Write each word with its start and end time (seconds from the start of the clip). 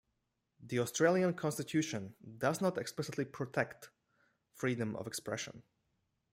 The 0.59 0.79
Australian 0.79 1.35
Constitution 1.35 2.15
does 2.39 2.59
not 2.59 2.79
explicitly 2.79 3.23
protect 3.23 3.91
freedom 4.55 4.95
of 4.95 5.05
expression. 5.05 5.61